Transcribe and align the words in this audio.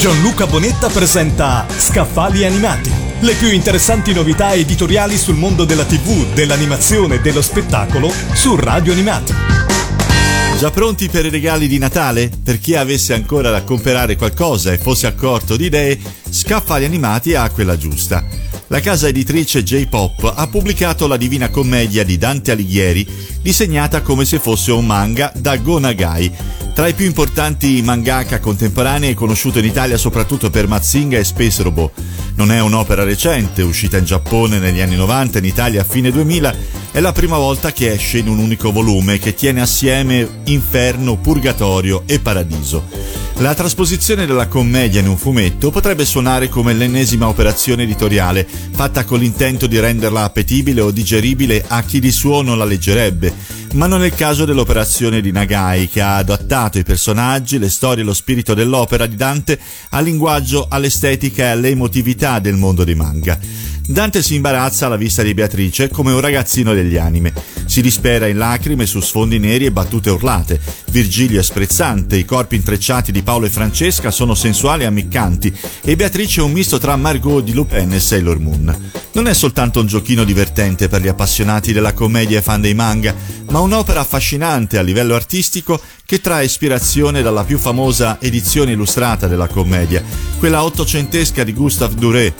Gianluca 0.00 0.46
Bonetta 0.46 0.88
presenta 0.88 1.66
Scaffali 1.68 2.46
Animati. 2.46 2.90
Le 3.20 3.34
più 3.34 3.52
interessanti 3.52 4.14
novità 4.14 4.54
editoriali 4.54 5.18
sul 5.18 5.34
mondo 5.34 5.66
della 5.66 5.84
TV, 5.84 6.32
dell'animazione 6.32 7.16
e 7.16 7.20
dello 7.20 7.42
spettacolo 7.42 8.10
su 8.32 8.56
Radio 8.56 8.92
Animati. 8.92 9.34
Già 10.58 10.70
pronti 10.70 11.10
per 11.10 11.26
i 11.26 11.28
regali 11.28 11.68
di 11.68 11.76
Natale? 11.76 12.30
Per 12.42 12.58
chi 12.58 12.76
avesse 12.76 13.12
ancora 13.12 13.50
da 13.50 13.62
comprare 13.62 14.16
qualcosa 14.16 14.72
e 14.72 14.78
fosse 14.78 15.06
accorto 15.06 15.58
di 15.58 15.66
idee, 15.66 15.98
Scaffali 16.30 16.86
Animati 16.86 17.34
ha 17.34 17.50
quella 17.50 17.76
giusta. 17.76 18.24
La 18.68 18.80
casa 18.80 19.06
editrice 19.06 19.62
J-Pop 19.62 20.32
ha 20.34 20.46
pubblicato 20.46 21.08
La 21.08 21.18
Divina 21.18 21.50
Commedia 21.50 22.04
di 22.04 22.16
Dante 22.16 22.52
Alighieri, 22.52 23.06
disegnata 23.42 24.00
come 24.00 24.24
se 24.24 24.38
fosse 24.38 24.72
un 24.72 24.86
manga 24.86 25.30
da 25.36 25.56
Go 25.58 25.78
Nagai, 25.78 26.32
tra 26.72 26.88
i 26.88 26.94
più 26.94 27.06
importanti 27.06 27.80
mangaka 27.82 28.38
contemporanei 28.40 29.14
conosciuto 29.14 29.58
in 29.58 29.64
Italia 29.64 29.96
soprattutto 29.96 30.50
per 30.50 30.66
Mazinga 30.66 31.18
e 31.18 31.24
Space 31.24 31.62
Robot. 31.62 31.92
Non 32.34 32.52
è 32.52 32.60
un'opera 32.60 33.04
recente, 33.04 33.62
uscita 33.62 33.98
in 33.98 34.04
Giappone 34.04 34.58
negli 34.58 34.80
anni 34.80 34.96
90, 34.96 35.38
in 35.38 35.44
Italia 35.44 35.82
a 35.82 35.84
fine 35.84 36.10
2000, 36.10 36.54
è 36.92 37.00
la 37.00 37.12
prima 37.12 37.36
volta 37.36 37.72
che 37.72 37.92
esce 37.92 38.18
in 38.18 38.28
un 38.28 38.38
unico 38.38 38.72
volume 38.72 39.18
che 39.18 39.34
tiene 39.34 39.60
assieme 39.60 40.40
Inferno, 40.44 41.16
Purgatorio 41.16 42.02
e 42.06 42.18
Paradiso. 42.20 42.84
La 43.40 43.54
trasposizione 43.54 44.26
della 44.26 44.48
commedia 44.48 45.00
in 45.00 45.08
un 45.08 45.16
fumetto 45.16 45.70
potrebbe 45.70 46.04
suonare 46.04 46.50
come 46.50 46.74
l'ennesima 46.74 47.26
operazione 47.26 47.84
editoriale, 47.84 48.46
fatta 48.46 49.04
con 49.04 49.18
l'intento 49.18 49.66
di 49.66 49.80
renderla 49.80 50.24
appetibile 50.24 50.82
o 50.82 50.90
digeribile 50.90 51.64
a 51.66 51.82
chi 51.82 52.00
di 52.00 52.12
suo 52.12 52.42
non 52.42 52.58
la 52.58 52.66
leggerebbe, 52.66 53.32
ma 53.74 53.86
non 53.86 54.02
è 54.02 54.06
il 54.06 54.14
caso 54.14 54.44
dell'operazione 54.44 55.20
di 55.20 55.30
Nagai, 55.30 55.88
che 55.88 56.00
ha 56.00 56.16
adattato 56.16 56.78
i 56.78 56.82
personaggi, 56.82 57.58
le 57.58 57.68
storie 57.68 58.02
e 58.02 58.06
lo 58.06 58.14
spirito 58.14 58.54
dell'opera 58.54 59.06
di 59.06 59.16
Dante 59.16 59.58
al 59.90 60.04
linguaggio, 60.04 60.66
all'estetica 60.68 61.44
e 61.44 61.48
alle 61.48 61.68
emotività 61.68 62.38
del 62.38 62.56
mondo 62.56 62.84
dei 62.84 62.94
manga. 62.94 63.38
Dante 63.90 64.22
si 64.22 64.36
imbarazza 64.36 64.86
alla 64.86 64.94
vista 64.94 65.24
di 65.24 65.34
Beatrice 65.34 65.88
come 65.88 66.12
un 66.12 66.20
ragazzino 66.20 66.72
degli 66.74 66.96
anime. 66.96 67.32
Si 67.66 67.82
dispera 67.82 68.28
in 68.28 68.38
lacrime 68.38 68.86
su 68.86 69.00
sfondi 69.00 69.40
neri 69.40 69.64
e 69.64 69.72
battute 69.72 70.10
urlate. 70.10 70.60
Virgilio 70.90 71.40
è 71.40 71.42
sprezzante, 71.42 72.16
i 72.16 72.24
corpi 72.24 72.54
intrecciati 72.54 73.10
di 73.10 73.22
Paolo 73.22 73.46
e 73.46 73.50
Francesca 73.50 74.12
sono 74.12 74.36
sensuali 74.36 74.84
e 74.84 74.86
ammiccanti 74.86 75.52
e 75.82 75.96
Beatrice 75.96 76.40
è 76.40 76.44
un 76.44 76.52
misto 76.52 76.78
tra 76.78 76.94
Margot 76.94 77.42
di 77.42 77.52
Lupin 77.52 77.92
e 77.92 77.98
Sailor 77.98 78.38
Moon. 78.38 78.90
Non 79.12 79.26
è 79.26 79.34
soltanto 79.34 79.80
un 79.80 79.88
giochino 79.88 80.22
divertente 80.22 80.86
per 80.86 81.02
gli 81.02 81.08
appassionati 81.08 81.72
della 81.72 81.92
commedia 81.92 82.38
e 82.38 82.42
fan 82.42 82.60
dei 82.60 82.74
manga, 82.74 83.12
ma 83.48 83.58
un'opera 83.58 83.98
affascinante 83.98 84.78
a 84.78 84.82
livello 84.82 85.16
artistico 85.16 85.80
che 86.06 86.20
trae 86.20 86.44
ispirazione 86.44 87.22
dalla 87.22 87.42
più 87.42 87.58
famosa 87.58 88.18
edizione 88.20 88.70
illustrata 88.70 89.26
della 89.26 89.48
commedia, 89.48 90.02
quella 90.38 90.62
ottocentesca 90.62 91.42
di 91.42 91.52
Gustave 91.52 91.94
Duré, 91.96 92.34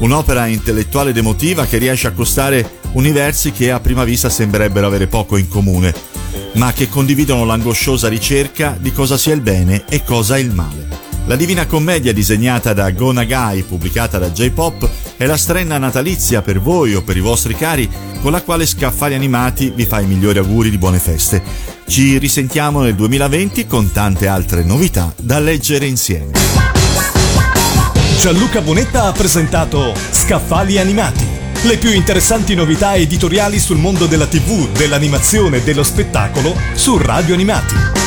un'opera 0.00 0.46
intellettuale 0.46 1.10
ed 1.10 1.16
emotiva 1.16 1.66
che 1.66 1.78
riesce 1.78 2.06
a 2.06 2.10
accostare 2.10 2.80
universi 2.92 3.52
che 3.52 3.70
a 3.70 3.80
prima 3.80 4.04
vista 4.04 4.28
sembrerebbero 4.28 4.86
avere 4.86 5.06
poco 5.06 5.36
in 5.36 5.48
comune, 5.48 5.94
ma 6.54 6.72
che 6.72 6.88
condividono 6.88 7.44
l'angosciosa 7.44 8.08
ricerca 8.08 8.76
di 8.78 8.92
cosa 8.92 9.16
sia 9.16 9.34
il 9.34 9.40
bene 9.40 9.84
e 9.88 10.02
cosa 10.04 10.36
è 10.36 10.40
il 10.40 10.52
male. 10.52 11.04
La 11.26 11.36
Divina 11.36 11.66
Commedia 11.66 12.12
disegnata 12.12 12.74
da 12.74 12.90
Go 12.90 13.10
Nagai, 13.10 13.62
pubblicata 13.62 14.18
da 14.18 14.30
J-Pop, 14.30 14.86
è 15.16 15.24
la 15.24 15.38
strenna 15.38 15.78
natalizia 15.78 16.42
per 16.42 16.60
voi 16.60 16.94
o 16.94 17.02
per 17.02 17.16
i 17.16 17.20
vostri 17.20 17.54
cari 17.54 17.88
con 18.20 18.30
la 18.30 18.42
quale 18.42 18.66
Scaffali 18.66 19.14
Animati 19.14 19.72
vi 19.74 19.86
fa 19.86 20.00
i 20.00 20.06
migliori 20.06 20.38
auguri 20.38 20.68
di 20.68 20.76
buone 20.76 20.98
feste. 20.98 21.42
Ci 21.86 22.18
risentiamo 22.18 22.82
nel 22.82 22.94
2020 22.94 23.66
con 23.66 23.90
tante 23.90 24.28
altre 24.28 24.64
novità 24.64 25.14
da 25.16 25.38
leggere 25.38 25.86
insieme. 25.86 26.63
Gianluca 28.24 28.62
Bonetta 28.62 29.02
ha 29.02 29.12
presentato 29.12 29.92
Scaffali 30.10 30.78
Animati. 30.78 31.26
Le 31.64 31.76
più 31.76 31.90
interessanti 31.90 32.54
novità 32.54 32.94
editoriali 32.94 33.58
sul 33.58 33.76
mondo 33.76 34.06
della 34.06 34.26
TV, 34.26 34.70
dell'animazione 34.70 35.58
e 35.58 35.62
dello 35.62 35.82
spettacolo 35.82 36.56
su 36.72 36.96
Radio 36.96 37.34
Animati. 37.34 38.03